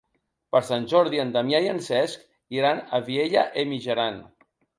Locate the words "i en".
1.65-1.81